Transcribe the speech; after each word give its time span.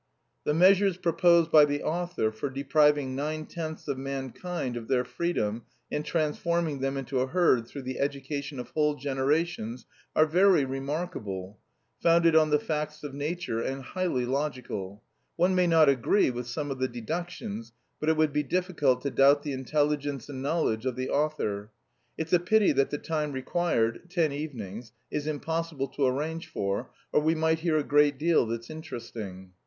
The 0.45 0.55
measures 0.55 0.97
proposed 0.97 1.51
by 1.51 1.63
the 1.65 1.83
author 1.83 2.31
for 2.31 2.49
depriving 2.49 3.15
nine 3.15 3.45
tenths 3.45 3.87
of 3.87 3.99
mankind 3.99 4.75
of 4.75 4.87
their 4.87 5.03
freedom 5.03 5.65
and 5.91 6.03
transforming 6.03 6.79
them 6.79 6.97
into 6.97 7.19
a 7.19 7.27
herd 7.27 7.67
through 7.67 7.83
the 7.83 7.99
education 7.99 8.59
of 8.59 8.71
whole 8.71 8.95
generations 8.95 9.85
are 10.15 10.25
very 10.25 10.65
remarkable, 10.65 11.59
founded 12.01 12.35
on 12.35 12.49
the 12.49 12.57
facts 12.57 13.03
of 13.03 13.13
nature 13.13 13.61
and 13.61 13.83
highly 13.83 14.25
logical. 14.25 15.03
One 15.35 15.53
may 15.53 15.67
not 15.67 15.87
agree 15.87 16.31
with 16.31 16.47
some 16.47 16.71
of 16.71 16.79
the 16.79 16.87
deductions, 16.87 17.71
but 17.99 18.09
it 18.09 18.17
would 18.17 18.33
be 18.33 18.41
difficult 18.41 19.01
to 19.01 19.11
doubt 19.11 19.43
the 19.43 19.53
intelligence 19.53 20.27
and 20.29 20.41
knowledge 20.41 20.87
of 20.87 20.95
the 20.95 21.11
author. 21.11 21.69
It's 22.17 22.33
a 22.33 22.39
pity 22.39 22.71
that 22.71 22.89
the 22.89 22.97
time 22.97 23.33
required 23.33 24.09
ten 24.09 24.31
evenings 24.31 24.93
is 25.11 25.27
impossible 25.27 25.89
to 25.89 26.07
arrange 26.07 26.47
for, 26.47 26.89
or 27.13 27.21
we 27.21 27.35
might 27.35 27.59
hear 27.59 27.77
a 27.77 27.83
great 27.83 28.17
deal 28.17 28.47
that's 28.47 28.71
interesting." 28.71 29.51